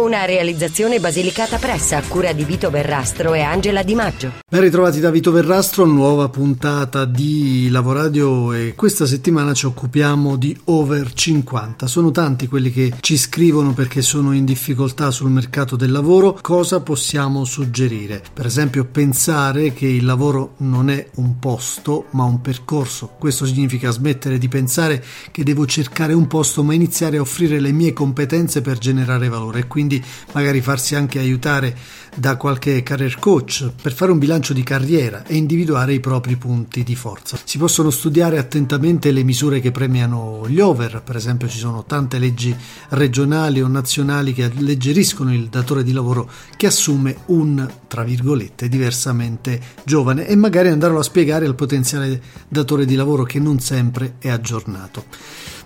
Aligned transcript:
Una 0.00 0.24
realizzazione 0.24 0.98
basilicata 0.98 1.58
pressa 1.58 1.98
a 1.98 2.02
cura 2.02 2.32
di 2.32 2.42
Vito 2.44 2.70
Verrastro 2.70 3.34
e 3.34 3.42
Angela 3.42 3.82
Di 3.82 3.94
Maggio. 3.94 4.32
Ben 4.48 4.62
ritrovati 4.62 4.98
da 4.98 5.10
Vito 5.10 5.30
Verrastro, 5.30 5.84
nuova 5.84 6.30
puntata 6.30 7.04
di 7.04 7.68
Lavoradio 7.68 8.54
e 8.54 8.72
questa 8.74 9.04
settimana 9.04 9.52
ci 9.52 9.66
occupiamo 9.66 10.36
di 10.36 10.58
over 10.64 11.12
50. 11.12 11.86
Sono 11.86 12.12
tanti 12.12 12.48
quelli 12.48 12.70
che 12.70 12.94
ci 13.00 13.18
scrivono 13.18 13.74
perché 13.74 14.00
sono 14.00 14.32
in 14.32 14.46
difficoltà 14.46 15.10
sul 15.10 15.28
mercato 15.28 15.76
del 15.76 15.92
lavoro. 15.92 16.38
Cosa 16.40 16.80
possiamo 16.80 17.44
suggerire? 17.44 18.22
Per 18.32 18.46
esempio 18.46 18.86
pensare 18.86 19.74
che 19.74 19.86
il 19.86 20.06
lavoro 20.06 20.54
non 20.58 20.88
è 20.88 21.10
un 21.16 21.38
posto 21.38 22.06
ma 22.12 22.24
un 22.24 22.40
percorso. 22.40 23.16
Questo 23.18 23.44
significa 23.44 23.90
smettere 23.90 24.38
di 24.38 24.48
pensare 24.48 25.04
che 25.30 25.44
devo 25.44 25.66
cercare 25.66 26.14
un 26.14 26.26
posto 26.26 26.62
ma 26.62 26.72
iniziare 26.72 27.18
a 27.18 27.20
offrire 27.20 27.60
le 27.60 27.72
mie 27.72 27.92
competenze 27.92 28.62
per 28.62 28.78
generare 28.78 29.28
valore 29.28 29.66
quindi 29.66 29.89
magari 30.32 30.60
farsi 30.60 30.94
anche 30.94 31.18
aiutare 31.18 31.74
da 32.14 32.36
qualche 32.36 32.82
career 32.82 33.18
coach 33.18 33.70
per 33.80 33.92
fare 33.92 34.12
un 34.12 34.18
bilancio 34.18 34.52
di 34.52 34.62
carriera 34.62 35.24
e 35.24 35.36
individuare 35.36 35.94
i 35.94 36.00
propri 36.00 36.36
punti 36.36 36.82
di 36.82 36.94
forza. 36.94 37.38
Si 37.42 37.56
possono 37.56 37.90
studiare 37.90 38.38
attentamente 38.38 39.10
le 39.12 39.22
misure 39.22 39.60
che 39.60 39.70
premiano 39.70 40.44
gli 40.46 40.60
over, 40.60 41.02
per 41.02 41.16
esempio 41.16 41.48
ci 41.48 41.58
sono 41.58 41.84
tante 41.84 42.18
leggi 42.18 42.54
regionali 42.90 43.62
o 43.62 43.68
nazionali 43.68 44.32
che 44.32 44.44
alleggeriscono 44.44 45.32
il 45.32 45.46
datore 45.46 45.82
di 45.82 45.92
lavoro 45.92 46.30
che 46.56 46.66
assume 46.66 47.16
un, 47.26 47.66
tra 47.86 48.02
virgolette, 48.02 48.68
diversamente 48.68 49.60
giovane 49.84 50.26
e 50.26 50.36
magari 50.36 50.68
andarlo 50.68 50.98
a 50.98 51.04
spiegare 51.04 51.46
al 51.46 51.54
potenziale 51.54 52.20
datore 52.48 52.84
di 52.84 52.94
lavoro 52.94 53.22
che 53.24 53.38
non 53.38 53.60
sempre 53.60 54.14
è 54.18 54.28
aggiornato. 54.28 55.04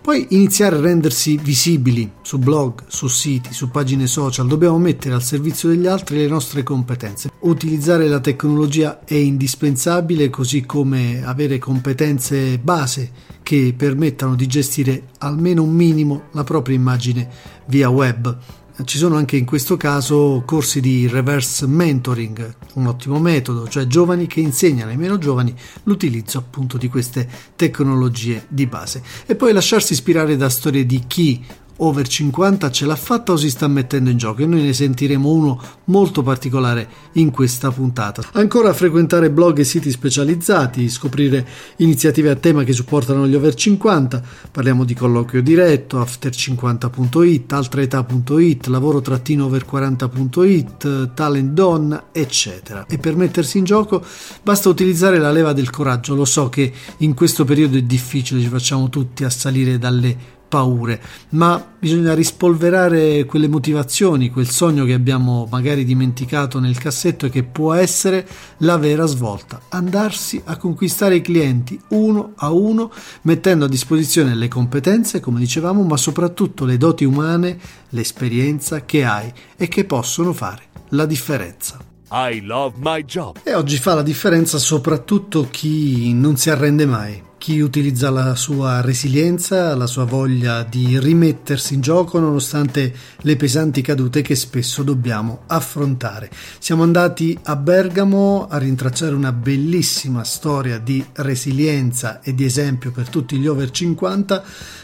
Poi 0.05 0.27
iniziare 0.33 0.77
a 0.77 0.81
rendersi 0.81 1.39
visibili 1.39 2.13
su 2.21 2.37
blog, 2.37 2.83
su 2.89 3.09
siti, 3.09 3.55
su 3.55 3.71
pagine 3.71 4.07
social, 4.07 4.47
dobbiamo 4.47 4.77
mettere 4.77 5.15
al 5.15 5.23
servizio 5.23 5.71
degli 5.71 5.87
altri 5.87 6.19
le 6.19 6.29
nostre 6.29 6.63
competenze. 6.63 7.31
Utilizzare 7.39 8.07
la 8.07 8.21
tecnologia 8.21 9.03
è 9.03 9.15
indispensabile, 9.15 10.29
così 10.29 10.67
come 10.67 11.25
avere 11.25 11.57
competenze 11.57 12.59
base 12.59 13.11
che 13.43 13.73
permettano 13.75 14.35
di 14.35 14.47
gestire 14.47 15.05
almeno 15.21 15.63
un 15.63 15.73
minimo 15.73 16.25
la 16.33 16.45
propria 16.45 16.77
immagine 16.77 17.27
via 17.65 17.89
web 17.89 18.37
ci 18.83 18.99
sono 18.99 19.15
anche 19.15 19.37
in 19.37 19.45
questo 19.45 19.77
caso 19.77 20.43
corsi 20.45 20.81
di 20.81 21.07
reverse 21.07 21.67
mentoring, 21.67 22.55
un 22.75 22.87
ottimo 22.87 23.21
metodo, 23.21 23.69
cioè 23.69 23.87
giovani 23.87 24.27
che 24.27 24.41
insegnano 24.41 24.91
ai 24.91 24.97
meno 24.97 25.17
giovani 25.17 25.55
l'utilizzo 25.85 26.39
appunto 26.39 26.77
di 26.77 26.89
queste 26.89 27.29
tecnologie 27.55 28.47
di 28.49 28.67
base. 28.67 29.03
E 29.27 29.37
poi 29.37 29.53
lasciarsi 29.53 29.93
ispirare 29.93 30.37
da 30.37 30.49
storie 30.49 30.85
di 30.85 31.05
chi 31.07 31.45
over 31.79 32.07
50 32.07 32.71
ce 32.71 32.87
l'ha 32.87 32.97
fatta 32.97 33.33
o 33.33 33.37
si 33.37 33.51
sta 33.51 33.67
mettendo 33.67 34.11
in 34.11 34.17
gioco 34.17 34.43
e 34.43 34.47
noi 34.47 34.63
ne 34.63 34.73
sentiremo 34.73 35.29
uno 35.29 35.61
molto 35.85 36.23
particolare 36.23 36.89
in 37.13 37.31
questa 37.31 37.71
puntata. 37.71 38.23
Ancora 38.33 38.73
frequentare 38.73 39.31
blog 39.31 39.59
e 39.59 39.65
siti 39.65 39.91
specializzati, 39.91 40.89
scoprire 40.89 41.47
iniziative 41.77 42.31
a 42.31 42.37
tema 42.37 42.65
che 42.65 42.73
supportano 42.73 43.27
gli 43.27 43.35
over 43.35 43.55
50, 43.55 44.23
parliamo 44.51 44.85
di 44.85 44.95
colloquio 44.95 45.43
diretto, 45.43 46.01
after50.it, 46.01 47.53
altraetà.it, 47.53 48.67
lavoro-over40.it, 48.67 51.13
talent 51.15 51.53
donna, 51.53 52.05
eccetera. 52.13 52.87
E 52.87 52.99
per 52.99 53.17
mettersi 53.17 53.59
in 53.59 53.65
gioco 53.65 54.03
basta 54.43 54.69
utilizzare 54.69 55.19
la 55.19 55.33
leva 55.33 55.53
del 55.53 55.71
coraggio, 55.71 56.15
lo 56.15 56.25
so 56.25 56.49
che 56.49 56.73
in 56.99 57.15
questo 57.15 57.45
periodo 57.45 57.77
è 57.77 57.83
difficile, 57.83 58.41
ci 58.41 58.49
facciamo 58.49 58.89
tutti 58.89 59.25
a 59.25 59.31
salire 59.31 59.79
dalle 59.79 60.34
paure, 60.55 61.01
ma 61.31 61.73
bisogna 61.81 62.15
rispolverare 62.15 63.25
quelle 63.25 63.49
motivazioni, 63.49 64.31
quel 64.31 64.49
sogno 64.49 64.85
che 64.85 64.93
abbiamo 64.93 65.49
magari 65.51 65.85
dimenticato 65.85 66.61
nel 66.61 66.79
cassetto 66.79 67.27
e 67.27 67.31
che 67.31 67.43
può 67.43 67.73
essere 67.73 68.25
la 68.59 68.77
vera 68.77 69.05
svolta, 69.07 69.63
andarsi 69.71 70.41
a 70.45 70.57
conquistare 70.57 71.17
i 71.17 71.23
clienti 71.23 71.77
uno 71.89 72.35
a 72.37 72.53
uno, 72.53 72.93
mettendo 73.23 73.65
a 73.65 73.69
disposizione 73.69 74.37
le 74.37 74.47
competenze, 74.47 75.19
come 75.19 75.41
dicevamo, 75.41 75.83
ma 75.83 75.97
soprattutto 75.97 76.65
le 76.65 76.77
doti 76.77 77.05
umane, 77.05 77.59
l'esperienza 77.89 78.85
che 78.85 79.05
hai 79.05 79.33
e 79.57 79.67
che 79.67 79.85
possono 79.85 80.33
fare 80.33 80.63
la 80.91 81.05
differenza. 81.05 81.79
I 82.13 82.43
love 82.43 82.77
my 82.79 83.05
job. 83.05 83.39
E 83.43 83.55
oggi 83.55 83.77
fa 83.77 83.95
la 83.95 84.03
differenza 84.03 84.59
soprattutto 84.59 85.49
chi 85.51 86.13
non 86.15 86.37
si 86.37 86.49
arrende 86.49 86.87
mai 86.87 87.33
chi 87.45 87.61
utilizza 87.61 88.09
la 88.09 88.35
sua 88.37 88.81
resilienza, 88.81 89.77
la 89.77 89.87
sua 89.87 90.05
voglia 90.05 90.63
di 90.63 90.99
rimettersi 90.99 91.75
in 91.75 91.83
gioco 91.83 92.19
nonostante 92.19 92.95
le 93.19 93.37
pesanti 93.37 93.83
cadute 93.83 94.23
che 94.23 94.35
spesso 94.35 94.83
dobbiamo 94.83 95.43
affrontare. 95.49 96.31
Siamo 96.59 96.85
andati 96.85 97.39
a 97.43 97.55
Bergamo 97.57 98.47
a 98.49 98.57
rintracciare 98.57 99.15
una 99.15 99.33
bellissima 99.33 100.25
storia 100.25 100.79
di 100.79 101.05
resilienza 101.17 102.23
e 102.23 102.35
di 102.35 102.47
esempio 102.47 102.93
per 102.93 103.11
tutti 103.11 103.37
gli 103.37 103.47
over 103.47 103.71
50. 103.71 104.43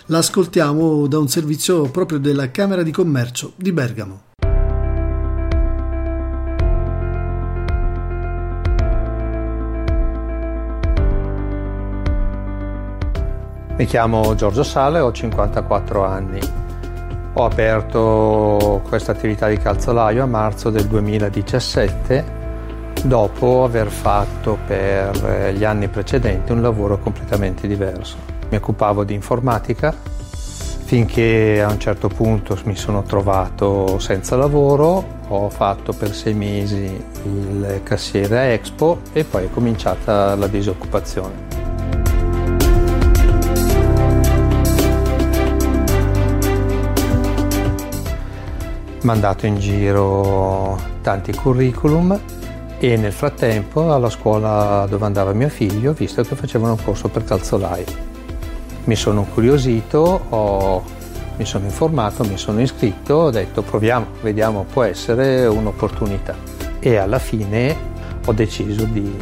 L'ascoltiamo 0.08 1.06
da 1.06 1.18
un 1.18 1.30
servizio 1.30 1.88
proprio 1.88 2.18
della 2.18 2.50
Camera 2.50 2.82
di 2.82 2.90
Commercio 2.90 3.54
di 3.56 3.72
Bergamo. 3.72 4.29
Mi 13.80 13.86
chiamo 13.86 14.34
Giorgio 14.34 14.62
Sale, 14.62 15.00
ho 15.00 15.10
54 15.10 16.04
anni. 16.04 16.38
Ho 17.32 17.44
aperto 17.46 18.82
questa 18.86 19.12
attività 19.12 19.48
di 19.48 19.56
calzolaio 19.56 20.22
a 20.22 20.26
marzo 20.26 20.68
del 20.68 20.84
2017 20.84 22.24
dopo 23.04 23.64
aver 23.64 23.88
fatto 23.88 24.58
per 24.66 25.54
gli 25.54 25.64
anni 25.64 25.88
precedenti 25.88 26.52
un 26.52 26.60
lavoro 26.60 26.98
completamente 26.98 27.66
diverso. 27.66 28.18
Mi 28.50 28.58
occupavo 28.58 29.02
di 29.02 29.14
informatica 29.14 29.94
finché 30.84 31.62
a 31.66 31.70
un 31.70 31.80
certo 31.80 32.08
punto 32.08 32.58
mi 32.64 32.76
sono 32.76 33.02
trovato 33.02 33.98
senza 33.98 34.36
lavoro, 34.36 35.02
ho 35.28 35.48
fatto 35.48 35.94
per 35.94 36.14
sei 36.14 36.34
mesi 36.34 37.02
il 37.22 37.80
cassiere 37.82 38.38
a 38.40 38.42
Expo 38.42 39.00
e 39.14 39.24
poi 39.24 39.46
è 39.46 39.50
cominciata 39.50 40.34
la 40.34 40.48
disoccupazione. 40.48 41.49
Mandato 49.02 49.46
in 49.46 49.58
giro 49.58 50.78
tanti 51.02 51.32
curriculum 51.32 52.18
e 52.78 52.96
nel 52.96 53.12
frattempo 53.12 53.92
alla 53.92 54.10
scuola 54.10 54.86
dove 54.88 55.04
andava 55.04 55.32
mio 55.32 55.48
figlio 55.48 55.92
visto 55.92 56.22
che 56.22 56.34
facevano 56.34 56.72
un 56.72 56.82
corso 56.82 57.08
per 57.08 57.24
calzolaio. 57.24 58.08
Mi 58.84 58.96
sono 58.96 59.20
incuriosito, 59.20 60.24
ho, 60.28 60.82
mi 61.36 61.44
sono 61.44 61.64
informato, 61.66 62.24
mi 62.24 62.38
sono 62.38 62.60
iscritto, 62.60 63.14
ho 63.14 63.30
detto 63.30 63.62
proviamo, 63.62 64.06
vediamo, 64.22 64.64
può 64.64 64.82
essere 64.82 65.46
un'opportunità. 65.46 66.34
E 66.78 66.96
alla 66.96 67.18
fine 67.18 67.76
ho 68.24 68.32
deciso 68.32 68.84
di, 68.84 69.14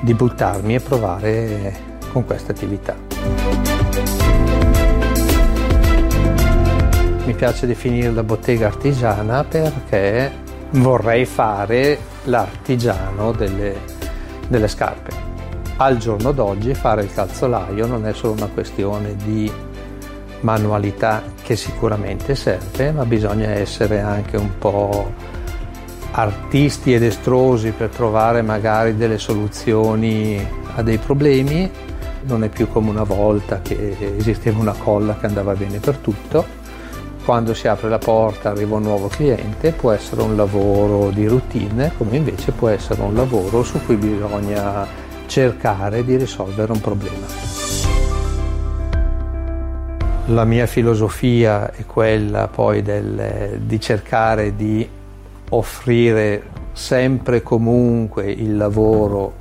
di 0.00 0.14
buttarmi 0.14 0.74
e 0.74 0.80
provare 0.80 1.76
con 2.12 2.24
questa 2.24 2.52
attività. 2.52 3.05
Piace 7.36 7.66
definire 7.66 8.10
la 8.10 8.24
bottega 8.24 8.66
artigiana 8.66 9.44
perché 9.44 10.32
vorrei 10.70 11.24
fare 11.24 11.98
l'artigiano 12.24 13.30
delle, 13.32 13.76
delle 14.48 14.66
scarpe. 14.66 15.24
Al 15.76 15.98
giorno 15.98 16.32
d'oggi 16.32 16.74
fare 16.74 17.02
il 17.02 17.12
calzolaio 17.12 17.86
non 17.86 18.06
è 18.06 18.12
solo 18.14 18.32
una 18.32 18.48
questione 18.48 19.14
di 19.16 19.52
manualità 20.40 21.22
che 21.42 21.54
sicuramente 21.54 22.34
serve, 22.34 22.90
ma 22.92 23.04
bisogna 23.04 23.50
essere 23.50 24.00
anche 24.00 24.36
un 24.36 24.58
po' 24.58 25.12
artisti 26.12 26.94
ed 26.94 27.02
estrosi 27.02 27.72
per 27.72 27.90
trovare 27.90 28.40
magari 28.40 28.96
delle 28.96 29.18
soluzioni 29.18 30.44
a 30.74 30.82
dei 30.82 30.98
problemi. 30.98 31.70
Non 32.22 32.42
è 32.42 32.48
più 32.48 32.68
come 32.68 32.90
una 32.90 33.04
volta 33.04 33.60
che 33.60 34.14
esisteva 34.16 34.58
una 34.58 34.74
colla 34.74 35.16
che 35.18 35.26
andava 35.26 35.54
bene 35.54 35.78
per 35.78 35.96
tutto 35.98 36.64
quando 37.26 37.54
si 37.54 37.66
apre 37.66 37.88
la 37.88 37.98
porta 37.98 38.50
arriva 38.50 38.76
un 38.76 38.84
nuovo 38.84 39.08
cliente, 39.08 39.72
può 39.72 39.90
essere 39.90 40.22
un 40.22 40.36
lavoro 40.36 41.10
di 41.10 41.26
routine, 41.26 41.90
come 41.98 42.18
invece 42.18 42.52
può 42.52 42.68
essere 42.68 43.02
un 43.02 43.14
lavoro 43.14 43.64
su 43.64 43.84
cui 43.84 43.96
bisogna 43.96 44.86
cercare 45.26 46.04
di 46.04 46.14
risolvere 46.14 46.70
un 46.70 46.80
problema. 46.80 47.26
La 50.26 50.44
mia 50.44 50.66
filosofia 50.66 51.72
è 51.72 51.84
quella 51.84 52.46
poi 52.46 52.82
del, 52.82 53.58
di 53.60 53.80
cercare 53.80 54.54
di 54.54 54.88
offrire 55.50 56.42
sempre 56.74 57.38
e 57.38 57.42
comunque 57.42 58.30
il 58.30 58.56
lavoro 58.56 59.32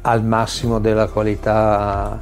al 0.00 0.24
massimo 0.24 0.78
della 0.78 1.08
qualità 1.08 2.18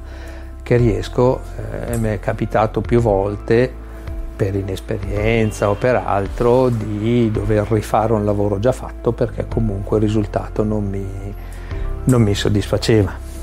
che 0.65 0.77
riesco. 0.77 1.43
Eh, 1.87 1.97
mi 1.97 2.09
è 2.09 2.19
capitato 2.19 2.81
più 2.81 3.01
volte 3.01 3.83
per 4.35 4.55
inesperienza 4.55 5.71
o 5.71 5.75
per 5.75 5.97
altro 5.97 6.69
di 6.69 7.31
dover 7.31 7.71
rifare 7.71 8.13
un 8.13 8.25
lavoro 8.25 8.59
già 8.59 8.73
fatto 8.73 9.13
perché 9.13 9.47
comunque 9.49 9.99
il 9.99 10.03
risultato 10.03 10.65
non 10.65 10.85
mi, 10.85 11.07
non 12.05 12.23
mi 12.23 12.35
soddisfaceva. 12.35 13.34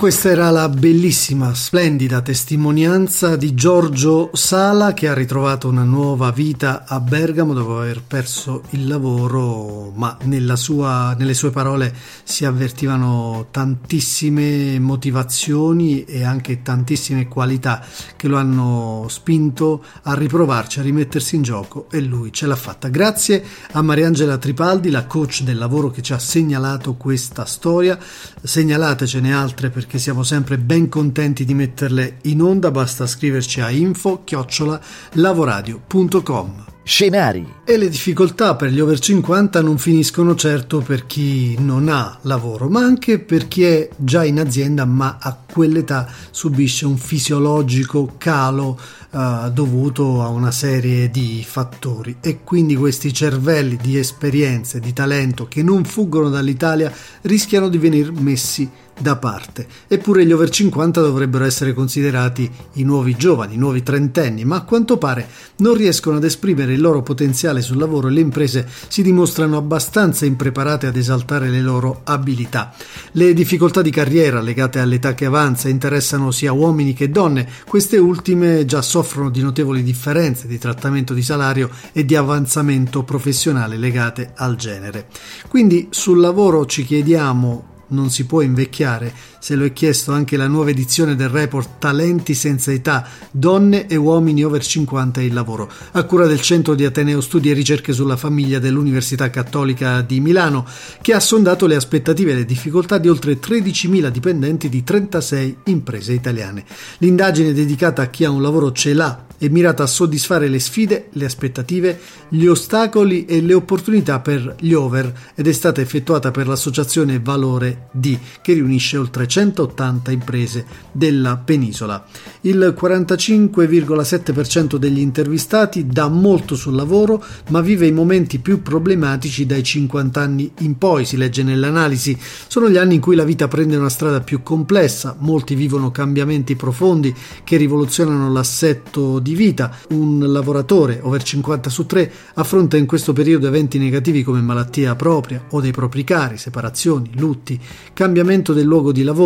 Questa 0.00 0.30
era 0.30 0.48
la 0.48 0.70
bellissima, 0.70 1.52
splendida 1.52 2.22
testimonianza 2.22 3.36
di 3.36 3.52
Giorgio 3.52 4.30
Sala 4.32 4.94
che 4.94 5.08
ha 5.08 5.12
ritrovato 5.12 5.68
una 5.68 5.84
nuova 5.84 6.30
vita 6.30 6.84
a 6.86 7.00
Bergamo 7.00 7.52
dopo 7.52 7.80
aver 7.80 8.00
perso 8.00 8.62
il 8.70 8.86
lavoro, 8.86 9.92
ma 9.94 10.16
sua, 10.54 11.14
nelle 11.18 11.34
sue 11.34 11.50
parole 11.50 11.94
si 12.22 12.46
avvertivano 12.46 13.48
tantissime 13.50 14.78
motivazioni 14.78 16.04
e 16.04 16.24
anche 16.24 16.62
tantissime 16.62 17.28
qualità 17.28 17.84
che 18.16 18.26
lo 18.26 18.38
hanno 18.38 19.04
spinto 19.10 19.84
a 20.04 20.14
riprovarci, 20.14 20.78
a 20.78 20.82
rimettersi 20.82 21.36
in 21.36 21.42
gioco 21.42 21.88
e 21.90 22.00
lui 22.00 22.32
ce 22.32 22.46
l'ha 22.46 22.56
fatta. 22.56 22.88
Grazie 22.88 23.44
a 23.72 23.82
Mariangela 23.82 24.38
Tripaldi, 24.38 24.88
la 24.88 25.04
coach 25.04 25.42
del 25.42 25.58
lavoro 25.58 25.90
che 25.90 26.00
ci 26.00 26.14
ha 26.14 26.18
segnalato 26.18 26.94
questa 26.94 27.44
storia. 27.44 27.98
Segnalatecene 28.42 29.34
altre 29.34 29.68
perché 29.68 29.89
che 29.90 29.98
siamo 29.98 30.22
sempre 30.22 30.56
ben 30.56 30.88
contenti 30.88 31.44
di 31.44 31.52
metterle 31.52 32.18
in 32.22 32.40
onda, 32.40 32.70
basta 32.70 33.08
scriverci 33.08 33.60
a 33.60 33.70
info 33.70 34.22
chiocciola 34.22 34.80
lavoradio.com. 35.14 36.66
Scenari. 36.84 37.54
E 37.64 37.76
le 37.76 37.88
difficoltà 37.88 38.54
per 38.54 38.70
gli 38.70 38.78
over 38.78 39.00
50 39.00 39.60
non 39.62 39.78
finiscono 39.78 40.36
certo 40.36 40.78
per 40.80 41.06
chi 41.06 41.56
non 41.58 41.88
ha 41.88 42.18
lavoro, 42.22 42.68
ma 42.68 42.80
anche 42.80 43.18
per 43.18 43.48
chi 43.48 43.64
è 43.64 43.88
già 43.96 44.24
in 44.24 44.38
azienda 44.38 44.84
ma 44.84 45.18
a 45.20 45.36
quell'età 45.52 46.08
subisce 46.30 46.86
un 46.86 46.96
fisiologico 46.96 48.14
calo 48.16 48.78
uh, 49.10 49.50
dovuto 49.50 50.22
a 50.22 50.28
una 50.28 50.50
serie 50.50 51.10
di 51.10 51.44
fattori 51.46 52.16
e 52.20 52.40
quindi 52.44 52.76
questi 52.76 53.12
cervelli 53.12 53.76
di 53.76 53.98
esperienze, 53.98 54.80
di 54.80 54.92
talento 54.92 55.46
che 55.46 55.62
non 55.62 55.84
fuggono 55.84 56.28
dall'Italia 56.28 56.92
rischiano 57.22 57.68
di 57.68 57.78
venire 57.78 58.10
messi 58.12 58.68
da 59.00 59.16
parte. 59.16 59.66
Eppure 59.88 60.24
gli 60.24 60.32
over 60.32 60.50
50 60.50 61.00
dovrebbero 61.00 61.44
essere 61.44 61.72
considerati 61.72 62.50
i 62.74 62.82
nuovi 62.82 63.16
giovani, 63.16 63.54
i 63.54 63.58
nuovi 63.58 63.82
trentenni, 63.82 64.44
ma 64.44 64.56
a 64.56 64.62
quanto 64.62 64.98
pare 64.98 65.28
non 65.56 65.74
riescono 65.74 66.16
ad 66.16 66.24
esprimere 66.24 66.74
il 66.74 66.80
loro 66.80 67.02
potenziale 67.02 67.62
sul 67.62 67.78
lavoro 67.78 68.08
e 68.08 68.10
le 68.12 68.20
imprese 68.20 68.68
si 68.88 69.02
dimostrano 69.02 69.56
abbastanza 69.56 70.26
impreparate 70.26 70.86
ad 70.86 70.96
esaltare 70.96 71.48
le 71.48 71.60
loro 71.60 72.02
abilità. 72.04 72.72
Le 73.12 73.32
difficoltà 73.32 73.82
di 73.82 73.90
carriera 73.90 74.40
legate 74.40 74.78
all'età 74.78 75.14
che 75.14 75.26
avanza 75.26 75.68
interessano 75.68 76.30
sia 76.30 76.52
uomini 76.52 76.92
che 76.92 77.10
donne, 77.10 77.48
queste 77.66 77.96
ultime 77.96 78.64
già 78.66 78.82
soffrono 78.82 79.30
di 79.30 79.42
notevoli 79.42 79.82
differenze 79.82 80.46
di 80.46 80.58
trattamento 80.58 81.14
di 81.14 81.22
salario 81.22 81.70
e 81.92 82.04
di 82.04 82.16
avanzamento 82.16 83.02
professionale 83.02 83.76
legate 83.76 84.32
al 84.36 84.56
genere. 84.56 85.06
Quindi 85.48 85.88
sul 85.90 86.20
lavoro 86.20 86.66
ci 86.66 86.84
chiediamo 86.84 87.69
non 87.90 88.10
si 88.10 88.26
può 88.26 88.40
invecchiare, 88.40 89.12
se 89.40 89.56
lo 89.56 89.64
è 89.64 89.72
chiesto 89.72 90.12
anche 90.12 90.36
la 90.36 90.46
nuova 90.46 90.70
edizione 90.70 91.16
del 91.16 91.30
report 91.30 91.78
Talenti 91.80 92.34
senza 92.34 92.70
età, 92.70 93.08
donne 93.32 93.88
e 93.88 93.96
uomini 93.96 94.44
over 94.44 94.64
50 94.64 95.20
in 95.22 95.34
lavoro, 95.34 95.68
a 95.92 96.04
cura 96.04 96.26
del 96.26 96.40
Centro 96.40 96.74
di 96.74 96.84
Ateneo 96.84 97.20
Studi 97.20 97.50
e 97.50 97.54
Ricerche 97.54 97.92
sulla 97.92 98.16
Famiglia 98.16 98.58
dell'Università 98.58 99.30
Cattolica 99.30 100.02
di 100.02 100.20
Milano, 100.20 100.66
che 101.00 101.14
ha 101.14 101.20
sondato 101.20 101.66
le 101.66 101.74
aspettative 101.74 102.32
e 102.32 102.36
le 102.36 102.44
difficoltà 102.44 102.98
di 102.98 103.08
oltre 103.08 103.40
13.000 103.40 104.08
dipendenti 104.08 104.68
di 104.68 104.84
36 104.84 105.56
imprese 105.64 106.12
italiane. 106.12 106.64
L'indagine 106.98 107.52
dedicata 107.52 108.02
a 108.02 108.06
chi 108.06 108.24
ha 108.24 108.30
un 108.30 108.42
lavoro 108.42 108.70
ce 108.72 108.92
l'ha 108.92 109.24
è 109.40 109.48
mirata 109.48 109.84
a 109.84 109.86
soddisfare 109.86 110.48
le 110.48 110.58
sfide, 110.58 111.08
le 111.12 111.24
aspettative, 111.24 111.98
gli 112.28 112.44
ostacoli 112.44 113.24
e 113.24 113.40
le 113.40 113.54
opportunità 113.54 114.20
per 114.20 114.56
gli 114.60 114.74
over 114.74 115.30
ed 115.34 115.48
è 115.48 115.52
stata 115.52 115.80
effettuata 115.80 116.30
per 116.30 116.46
l'associazione 116.46 117.20
Valore 117.20 117.88
D 117.90 118.18
che 118.42 118.52
riunisce 118.52 118.98
oltre 118.98 119.26
180 119.30 120.10
imprese 120.10 120.66
della 120.90 121.36
penisola. 121.36 122.04
Il 122.42 122.74
45,7% 122.76 124.76
degli 124.76 124.98
intervistati 124.98 125.86
dà 125.86 126.08
molto 126.08 126.56
sul 126.56 126.74
lavoro 126.74 127.24
ma 127.50 127.60
vive 127.60 127.86
i 127.86 127.92
momenti 127.92 128.40
più 128.40 128.60
problematici 128.60 129.46
dai 129.46 129.62
50 129.62 130.20
anni 130.20 130.50
in 130.58 130.76
poi, 130.76 131.04
si 131.04 131.16
legge 131.16 131.44
nell'analisi. 131.44 132.18
Sono 132.48 132.68
gli 132.68 132.76
anni 132.76 132.96
in 132.96 133.00
cui 133.00 133.14
la 133.14 133.24
vita 133.24 133.46
prende 133.46 133.76
una 133.76 133.88
strada 133.88 134.20
più 134.20 134.42
complessa, 134.42 135.14
molti 135.20 135.54
vivono 135.54 135.92
cambiamenti 135.92 136.56
profondi 136.56 137.14
che 137.44 137.56
rivoluzionano 137.56 138.32
l'assetto 138.32 139.20
di 139.20 139.36
vita. 139.36 139.72
Un 139.90 140.24
lavoratore 140.26 140.98
over 141.02 141.22
50 141.22 141.70
su 141.70 141.86
3 141.86 142.12
affronta 142.34 142.76
in 142.76 142.86
questo 142.86 143.12
periodo 143.12 143.46
eventi 143.46 143.78
negativi 143.78 144.24
come 144.24 144.40
malattia 144.40 144.96
propria 144.96 145.44
o 145.50 145.60
dei 145.60 145.70
propri 145.70 146.02
cari, 146.02 146.36
separazioni, 146.36 147.10
lutti, 147.14 147.58
cambiamento 147.92 148.52
del 148.52 148.66
luogo 148.66 148.90
di 148.90 149.04
lavoro 149.04 149.18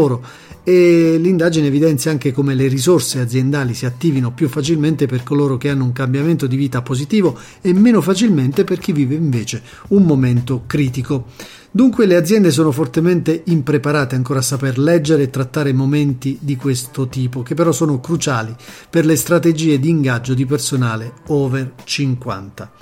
e 0.64 1.18
l'indagine 1.18 1.66
evidenzia 1.66 2.10
anche 2.10 2.32
come 2.32 2.54
le 2.54 2.68
risorse 2.68 3.20
aziendali 3.20 3.74
si 3.74 3.84
attivino 3.84 4.32
più 4.32 4.48
facilmente 4.48 5.06
per 5.06 5.22
coloro 5.22 5.58
che 5.58 5.68
hanno 5.68 5.84
un 5.84 5.92
cambiamento 5.92 6.46
di 6.46 6.56
vita 6.56 6.80
positivo 6.80 7.38
e 7.60 7.74
meno 7.74 8.00
facilmente 8.00 8.64
per 8.64 8.78
chi 8.78 8.92
vive 8.92 9.14
invece 9.14 9.62
un 9.88 10.04
momento 10.04 10.62
critico. 10.66 11.26
Dunque 11.70 12.06
le 12.06 12.16
aziende 12.16 12.50
sono 12.50 12.70
fortemente 12.70 13.42
impreparate 13.46 14.14
ancora 14.14 14.38
a 14.38 14.42
saper 14.42 14.78
leggere 14.78 15.24
e 15.24 15.30
trattare 15.30 15.72
momenti 15.72 16.38
di 16.40 16.56
questo 16.56 17.08
tipo, 17.08 17.42
che 17.42 17.54
però 17.54 17.72
sono 17.72 18.00
cruciali 18.00 18.54
per 18.88 19.04
le 19.04 19.16
strategie 19.16 19.78
di 19.78 19.90
ingaggio 19.90 20.34
di 20.34 20.46
personale 20.46 21.12
over 21.26 21.74
50. 21.84 22.72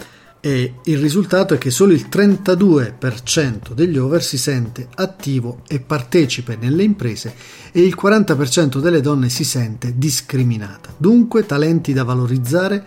E 0.45 0.75
il 0.83 0.99
risultato 0.99 1.55
è 1.55 1.59
che 1.59 1.71
solo 1.71 1.93
il 1.93 2.09
32% 2.11 3.75
degli 3.75 3.97
over 3.97 4.25
si 4.25 4.37
sente 4.37 4.89
attivo 4.93 5.61
e 5.69 5.79
partecipe 5.79 6.59
nelle 6.61 6.83
imprese 6.83 7.33
e 7.71 7.83
il 7.83 7.97
40% 7.97 8.81
delle 8.81 9.01
donne 9.01 9.29
si 9.29 9.45
sente 9.45 9.93
discriminata. 9.97 10.93
Dunque 10.97 11.47
talenti 11.47 11.93
da 11.93 12.03
valorizzare 12.03 12.85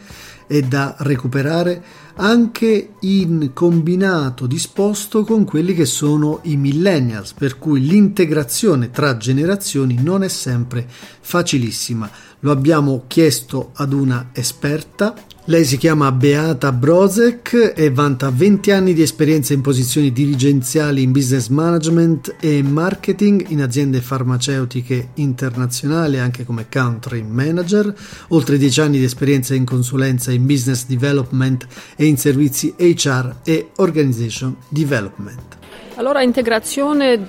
e 0.48 0.64
da 0.64 0.96
recuperare 1.00 1.82
anche 2.18 2.94
in 3.02 3.52
combinato 3.54 4.48
disposto 4.48 5.24
con 5.24 5.44
quelli 5.44 5.74
che 5.74 5.86
sono 5.86 6.40
i 6.44 6.56
millennials, 6.56 7.34
per 7.34 7.58
cui 7.58 7.82
l'integrazione 7.82 8.92
tra 8.92 9.18
generazioni 9.18 9.98
non 10.02 10.24
è 10.24 10.28
sempre 10.28 10.88
facilissima. 10.88 12.10
Lo 12.40 12.52
abbiamo 12.52 13.04
chiesto 13.08 13.72
ad 13.74 13.94
una 13.94 14.30
esperta 14.34 15.14
lei 15.48 15.64
si 15.64 15.78
chiama 15.78 16.12
Beata 16.12 16.72
Brozek 16.72 17.74
e 17.76 17.92
vanta 17.92 18.32
20 18.32 18.72
anni 18.72 18.96
di 18.96 19.04
esperienza 19.04 19.54
in 19.54 19.62
posizioni 19.62 20.12
dirigenziali 20.12 21.04
in 21.04 21.12
business 21.12 21.50
management 21.50 22.38
e 22.40 22.64
marketing 22.64 23.50
in 23.50 23.62
aziende 23.62 24.02
farmaceutiche 24.02 25.10
internazionali, 25.14 26.18
anche 26.18 26.46
come 26.46 26.66
country 26.68 27.22
manager, 27.22 27.94
oltre 28.30 28.58
10 28.58 28.82
anni 28.82 28.98
di 28.98 29.04
esperienza 29.04 29.54
in 29.54 29.66
consulenza 29.66 30.32
in 30.32 30.48
business 30.48 30.88
development 30.88 31.68
e 31.96 32.05
in 32.06 32.18
servizi 32.18 32.74
HR 32.78 33.36
e 33.44 33.70
organization 33.76 34.56
development. 34.68 35.56
Allora, 35.98 36.22
integrazione 36.22 37.26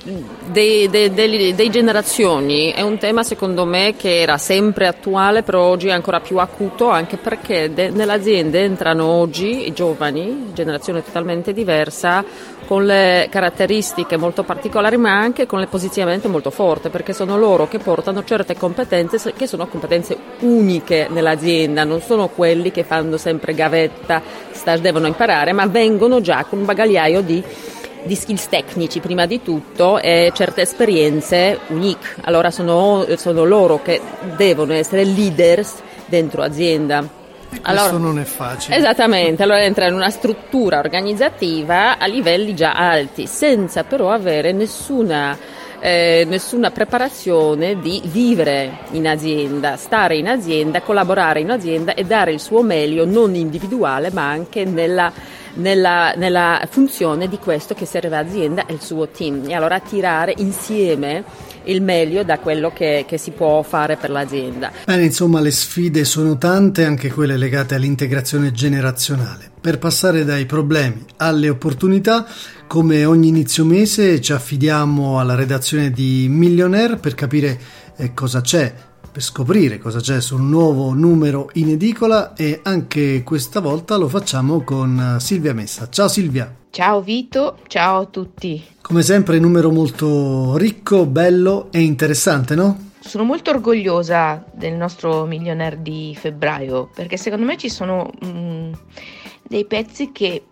dei, 0.50 0.88
dei, 0.90 1.14
dei, 1.14 1.54
dei, 1.54 1.70
generazioni 1.70 2.72
è 2.72 2.80
un 2.80 2.98
tema 2.98 3.22
secondo 3.22 3.64
me 3.64 3.94
che 3.96 4.20
era 4.20 4.38
sempre 4.38 4.88
attuale, 4.88 5.44
però 5.44 5.62
oggi 5.62 5.86
è 5.86 5.92
ancora 5.92 6.18
più 6.18 6.38
acuto, 6.38 6.88
anche 6.88 7.16
perché 7.16 7.72
de, 7.72 7.90
nell'azienda 7.90 8.58
entrano 8.58 9.04
oggi 9.04 9.68
i 9.68 9.72
giovani, 9.72 10.50
generazione 10.52 11.04
totalmente 11.04 11.52
diversa, 11.52 12.24
con 12.66 12.84
le 12.84 13.28
caratteristiche 13.30 14.16
molto 14.16 14.42
particolari, 14.42 14.96
ma 14.96 15.18
anche 15.18 15.46
con 15.46 15.60
le 15.60 15.66
posizionamenti 15.66 16.28
molto 16.28 16.50
forti, 16.50 16.88
perché 16.88 17.12
sono 17.12 17.38
loro 17.38 17.68
che 17.68 17.78
portano 17.78 18.24
certe 18.24 18.56
competenze 18.56 19.32
che 19.32 19.46
sono 19.46 19.66
competenze 19.66 20.16
uniche 20.40 21.06
nell'azienda, 21.10 21.84
non 21.84 22.00
sono 22.00 22.28
quelli 22.28 22.70
che 22.72 22.82
fanno 22.82 23.16
sempre 23.16 23.54
gavetta, 23.54 24.20
stage 24.50 24.82
devono 24.82 25.06
imparare, 25.06 25.52
ma 25.52 25.66
vengono 25.66 26.20
già 26.20 26.44
con 26.44 26.58
un 26.58 26.64
bagagliaio 26.64 27.20
di 27.22 27.42
di 28.06 28.14
skills 28.14 28.48
tecnici 28.48 29.00
prima 29.00 29.26
di 29.26 29.42
tutto 29.42 29.98
e 29.98 30.30
certe 30.32 30.62
esperienze 30.62 31.58
unique. 31.68 32.14
Allora 32.22 32.52
sono, 32.52 33.04
sono 33.16 33.44
loro 33.44 33.82
che 33.82 34.00
devono 34.36 34.72
essere 34.72 35.02
leaders 35.04 35.74
dentro 36.06 36.42
azienda. 36.42 37.25
Allora, 37.62 37.88
questo 37.88 37.98
non 37.98 38.18
è 38.18 38.24
facile. 38.24 38.76
Esattamente, 38.76 39.42
allora 39.42 39.62
entra 39.62 39.86
in 39.86 39.94
una 39.94 40.10
struttura 40.10 40.78
organizzativa 40.78 41.98
a 41.98 42.06
livelli 42.06 42.54
già 42.54 42.74
alti, 42.74 43.26
senza 43.26 43.84
però 43.84 44.10
avere 44.10 44.52
nessuna, 44.52 45.36
eh, 45.80 46.24
nessuna 46.28 46.70
preparazione 46.70 47.78
di 47.78 48.00
vivere 48.04 48.78
in 48.92 49.06
azienda, 49.06 49.76
stare 49.76 50.16
in 50.16 50.28
azienda, 50.28 50.82
collaborare 50.82 51.40
in 51.40 51.50
azienda 51.50 51.94
e 51.94 52.04
dare 52.04 52.32
il 52.32 52.40
suo 52.40 52.62
meglio 52.62 53.04
non 53.04 53.34
individuale 53.34 54.10
ma 54.12 54.28
anche 54.28 54.64
nella 54.64 55.12
nella, 55.56 56.12
nella 56.16 56.66
funzione 56.70 57.28
di 57.28 57.38
questo 57.38 57.74
che 57.74 57.86
serve 57.86 58.16
azienda 58.16 58.66
e 58.66 58.72
il 58.74 58.82
suo 58.82 59.08
team 59.08 59.48
e 59.48 59.54
allora 59.54 59.80
tirare 59.80 60.34
insieme 60.36 61.24
il 61.66 61.82
meglio 61.82 62.24
da 62.24 62.38
quello 62.38 62.70
che, 62.72 63.04
che, 63.06 63.18
si 63.18 63.30
può 63.30 63.62
fare 63.62 63.96
per 63.96 64.10
l'azienda. 64.10 64.72
Bene, 64.84 65.04
insomma, 65.04 65.40
le 65.40 65.50
sfide 65.50 66.04
sono 66.04 66.36
tante, 66.38 66.84
anche 66.84 67.10
quelle 67.10 67.36
legate 67.36 67.74
all'integrazione 67.74 68.52
generazionale. 68.52 69.50
Per 69.60 69.78
passare 69.78 70.24
dai 70.24 70.46
problemi 70.46 71.04
alle 71.16 71.48
opportunità, 71.48 72.26
come 72.66 73.04
ogni 73.04 73.28
inizio 73.28 73.64
mese 73.64 74.20
ci 74.20 74.32
affidiamo 74.32 75.18
alla 75.20 75.34
redazione 75.34 75.90
di 75.90 76.26
Millionaire 76.28 76.96
per 76.96 77.14
capire 77.14 77.58
eh, 77.96 78.12
cosa 78.14 78.40
c'è 78.40 78.72
per 79.16 79.24
scoprire 79.24 79.78
cosa 79.78 79.98
c'è 79.98 80.20
sul 80.20 80.42
nuovo 80.42 80.92
numero 80.92 81.48
in 81.54 81.70
edicola 81.70 82.34
e 82.34 82.60
anche 82.62 83.22
questa 83.22 83.60
volta 83.60 83.96
lo 83.96 84.08
facciamo 84.08 84.60
con 84.62 85.16
eh, 85.16 85.20
Silvia 85.20 85.54
Messa. 85.54 85.88
Ciao 85.88 86.06
Silvia! 86.06 86.65
Ciao 86.76 87.00
Vito, 87.00 87.60
ciao 87.68 88.00
a 88.00 88.04
tutti! 88.04 88.62
Come 88.82 89.00
sempre 89.00 89.38
numero 89.38 89.70
molto 89.70 90.58
ricco, 90.58 91.06
bello 91.06 91.68
e 91.72 91.80
interessante, 91.80 92.54
no? 92.54 92.90
Sono 92.98 93.24
molto 93.24 93.48
orgogliosa 93.48 94.44
del 94.52 94.74
nostro 94.74 95.24
milionaire 95.24 95.80
di 95.80 96.14
febbraio 96.14 96.90
perché 96.94 97.16
secondo 97.16 97.46
me 97.46 97.56
ci 97.56 97.70
sono 97.70 98.12
mm, 98.22 98.72
dei 99.48 99.64
pezzi 99.64 100.12
che 100.12 100.44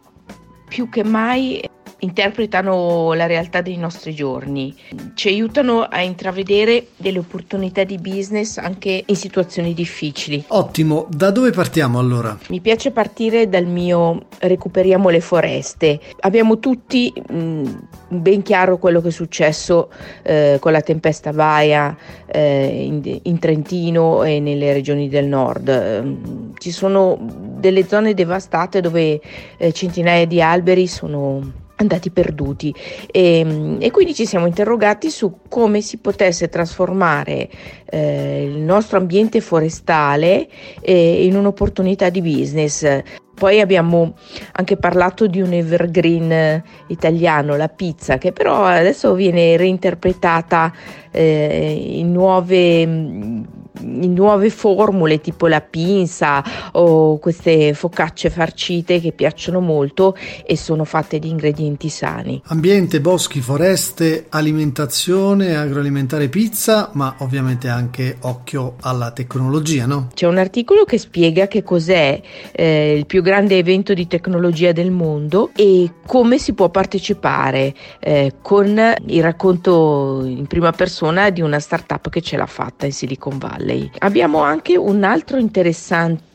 più 0.67 0.89
che 0.89 1.05
mai 1.05 1.63
interpretano 2.05 3.13
la 3.15 3.27
realtà 3.27 3.61
dei 3.63 3.77
nostri 3.77 4.15
giorni, 4.15 4.75
ci 5.15 5.29
aiutano 5.29 5.83
a 5.83 6.03
intravedere 6.03 6.89
delle 6.97 7.19
opportunità 7.19 7.83
di 7.83 7.99
business 7.99 8.59
anche 8.59 9.03
in 9.05 9.17
situazioni 9.17 9.75
difficili. 9.75 10.45
Ottimo, 10.49 11.07
da 11.09 11.31
dove 11.31 11.51
partiamo 11.51 11.99
allora? 11.99 12.39
Mi 12.49 12.61
piace 12.61 12.91
partire 12.91 13.49
dal 13.49 13.67
mio 13.67 14.27
recuperiamo 14.39 15.09
le 15.09 15.21
foreste. 15.21 15.99
Abbiamo 16.21 16.59
tutti 16.59 17.13
mh, 17.15 17.37
mm, 17.37 17.65
ben 18.09 18.43
chiaro 18.43 18.79
quello 18.79 19.01
che 19.01 19.09
è 19.09 19.13
successo 19.13 19.91
eh, 20.23 20.59
con 20.61 20.73
la 20.73 20.83
tempesta 20.83 21.33
Baia 21.33 21.97
eh, 22.27 22.85
in, 22.85 23.21
in, 23.23 23.39
Trentino 23.39 24.23
e 24.23 24.41
nelle 24.41 24.73
regioni 24.73 25.09
del 25.09 25.27
nord. 25.27 26.53
ci 26.59 26.71
sono 26.71 27.19
delle 27.21 27.87
zone 27.87 28.15
devastate 28.15 28.81
dove 28.81 29.21
eh, 29.57 29.73
centinaia 29.73 30.27
di 30.27 30.41
alberi 30.41 30.87
sono 30.87 31.63
andati 31.77 32.11
perduti 32.11 32.75
e, 33.11 33.77
e, 33.81 33.91
quindi 33.91 34.15
ci 34.15 34.27
siamo 34.27 34.47
interrogati 34.47 35.11
su 35.11 35.39
come 35.49 35.81
si 35.81 35.99
potesse 35.99 36.49
trasformare 36.49 37.49
eh, 37.87 38.45
il 38.45 38.61
nostro 38.61 38.99
ambiente 38.99 39.41
forestale 39.41 40.49
eh, 40.81 41.25
in 41.25 41.37
un'opportunità 41.37 42.11
di 42.11 42.23
business. 42.23 43.03
Poi 43.35 43.61
abbiamo 43.61 44.15
anche 44.53 44.77
parlato 44.77 45.27
di 45.27 45.41
un 45.41 45.53
evergreen 45.53 46.63
italiano, 46.87 47.57
la 47.57 47.69
pizza, 47.69 48.17
che 48.17 48.31
però 48.31 48.65
adesso 48.65 49.13
viene 49.15 49.57
reinterpretata 49.57 50.73
eh, 51.11 51.97
in 51.97 52.13
nuove 52.13 52.81
in 52.81 53.45
nuove 53.85 54.51
formule 54.51 55.21
tipo 55.21 55.47
la 55.47 55.61
pinza 55.61 56.43
o 56.73 57.19
queste 57.19 57.75
focacce 57.75 58.31
farcite 58.31 59.01
che 59.01 59.13
piacciono 59.13 59.61
molto 59.61 60.17
e 60.47 60.57
sono 60.57 60.85
fatte 60.85 61.19
di 61.19 61.29
ingredienti 61.29 61.89
sani. 61.89 62.41
Ambiente, 62.47 63.01
boschi, 63.01 63.41
foreste, 63.41 64.27
alimentazione, 64.29 65.57
agroalimentare, 65.57 66.29
pizza, 66.29 66.91
ma 66.95 67.15
ovviamente 67.19 67.69
anche 67.69 68.17
occhio 68.21 68.77
alla 68.81 69.11
tecnologia, 69.13 69.87
no? 69.87 70.09
C'è 70.15 70.27
un 70.27 70.39
articolo 70.39 70.85
che 70.85 70.99
spiega 70.99 71.47
che 71.47 71.63
cos'è 71.63 72.21
eh, 72.53 72.95
il 72.97 73.07
più 73.07 73.23
grande 73.23 73.59
evento 73.59 73.95
di 73.95 74.07
tecnologia 74.07 74.73
del 74.73 74.91
mondo 74.91 75.51
e 75.55 75.91
come 76.07 76.39
si 76.39 76.53
può 76.53 76.69
partecipare 76.69 77.75
eh, 78.01 78.35
con 78.41 78.95
il 79.07 79.23
racconto 79.23 80.23
in 80.25 80.47
prima 80.47 80.73
persona 80.73 81.31
di 81.31 81.41
una 81.41 81.61
startup 81.61 82.09
che 82.09 82.21
ce 82.21 82.37
l'ha 82.37 82.47
fatta 82.47 82.87
in 82.87 82.93
Silicon 82.93 83.39
Valley. 83.39 83.74
Abbiamo 83.99 84.41
anche 84.41 84.77
un 84.77 85.05
altro 85.05 85.39
interessante 85.39 86.33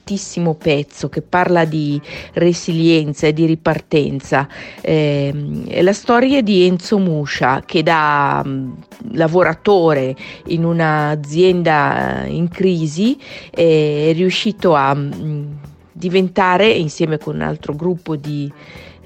pezzo 0.58 1.08
che 1.08 1.22
parla 1.22 1.66
di 1.66 2.02
resilienza 2.34 3.28
e 3.28 3.34
di 3.34 3.46
ripartenza. 3.46 4.48
Eh, 4.82 5.32
è 5.68 5.82
la 5.84 5.94
storia 5.94 6.42
di 6.42 6.66
Enzo 6.66 6.98
Muscia 6.98 7.62
che 7.66 7.84
da 7.84 8.42
um, 8.44 8.76
lavoratore 9.12 10.16
in 10.48 10.64
un'azienda 10.64 12.24
in 12.26 12.50
crisi 12.50 13.18
è 13.52 14.12
riuscito 14.16 14.74
a 14.74 14.92
um, 14.94 15.58
diventare 15.92 16.70
insieme 16.70 17.18
con 17.18 17.36
un 17.36 17.42
altro 17.42 17.76
gruppo 17.76 18.16
di 18.16 18.52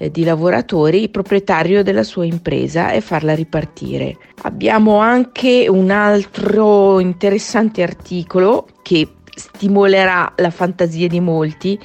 eh, 0.03 0.11
di 0.11 0.23
lavoratori, 0.23 1.09
proprietario 1.09 1.83
della 1.83 2.03
sua 2.03 2.25
impresa 2.25 2.91
e 2.91 3.01
farla 3.01 3.33
ripartire. 3.33 4.17
Abbiamo 4.41 4.97
anche 4.97 5.67
un 5.69 5.91
altro 5.91 6.99
interessante 6.99 7.81
articolo 7.81 8.67
che 8.81 9.07
stimolerà 9.35 10.33
la 10.37 10.49
fantasia 10.49 11.07
di 11.07 11.19
molti 11.19 11.79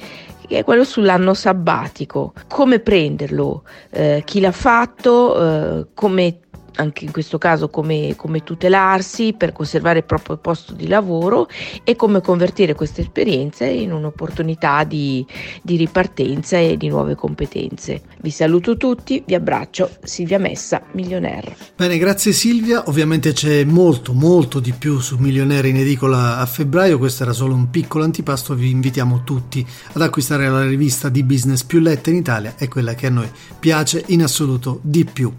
che 0.47 0.59
è 0.59 0.63
quello 0.63 0.83
sull'anno 0.83 1.35
sabbatico, 1.35 2.33
come 2.47 2.79
prenderlo, 2.79 3.63
eh, 3.91 4.23
chi 4.25 4.39
l'ha 4.39 4.51
fatto, 4.51 5.79
eh, 5.79 5.87
come 5.93 6.39
anche 6.79 7.05
in 7.05 7.11
questo 7.11 7.37
caso 7.37 7.69
come, 7.69 8.13
come, 8.15 8.43
tutelarsi 8.43 9.33
per 9.37 9.51
conservare 9.51 9.99
il 9.99 10.05
proprio 10.05 10.37
posto 10.37 10.73
di 10.73 10.87
lavoro 10.87 11.47
e 11.83 11.95
come 11.95 12.21
convertire 12.21 12.73
queste 12.73 13.01
esperienze 13.01 13.65
in 13.65 13.91
un'opportunità 13.91 14.85
di, 14.85 15.25
di 15.61 15.75
ripartenza 15.75 16.57
e 16.57 16.77
di 16.77 16.87
nuove 16.87 17.15
competenze. 17.15 18.01
Vi 18.21 18.31
saluto 18.31 18.77
tutti, 18.77 19.21
vi 19.25 19.35
abbraccio, 19.35 19.89
Silvia 20.03 20.39
Messa, 20.39 20.81
Milionaire. 20.93 21.55
Bene, 21.75 21.97
grazie 21.97 22.31
Silvia, 22.31 22.83
ovviamente 22.87 23.33
c'è 23.33 23.63
molto 23.65 24.13
molto 24.13 24.59
di 24.59 24.71
più 24.71 24.99
su 24.99 25.17
Milionaire 25.17 25.67
in 25.67 25.77
edicola 25.77 26.37
a 26.37 26.45
febbraio, 26.45 26.97
questo 26.97 27.23
era 27.23 27.33
solo 27.33 27.53
un 27.53 27.69
piccolo 27.69 28.05
antipasto, 28.05 28.55
vi 28.55 28.69
invitiamo 28.69 29.23
tutti 29.23 29.65
ad 29.93 30.01
acquistare 30.01 30.47
la 30.47 30.65
rivista 30.65 31.09
di 31.09 31.23
business 31.23 31.63
più 31.63 31.79
letta 31.79 32.09
in 32.09 32.15
Italia, 32.15 32.55
è 32.57 32.67
quella 32.69 32.95
che 32.95 33.07
a 33.07 33.11
noi 33.11 33.29
piace 33.59 34.03
in 34.07 34.23
assoluto 34.23 34.79
di 34.81 35.03
più. 35.03 35.31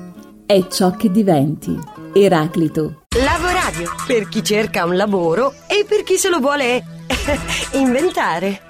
è 0.46 0.68
ciò 0.70 0.92
che 0.92 1.12
diventi. 1.12 1.78
Eraclito. 2.14 3.02
Lavoradio 3.10 3.90
per 4.08 4.30
chi 4.30 4.42
cerca 4.42 4.86
un 4.86 4.96
lavoro 4.96 5.52
e 5.68 5.84
per 5.86 6.04
chi 6.04 6.16
se 6.16 6.30
lo 6.30 6.40
vuole 6.40 6.82
inventare. 7.76 8.69